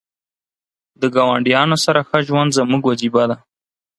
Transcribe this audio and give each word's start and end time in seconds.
د 1.01 1.03
ګاونډیانو 1.15 1.77
سره 1.85 1.99
ښه 2.07 2.19
ژوند 2.27 2.55
زموږ 2.57 2.81
وجیبه 2.85 3.23
ده. 3.29 3.37